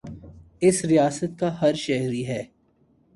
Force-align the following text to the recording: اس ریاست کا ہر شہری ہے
اس 0.61 0.83
ریاست 0.85 1.39
کا 1.39 1.49
ہر 1.61 1.73
شہری 1.73 2.25
ہے 2.27 2.43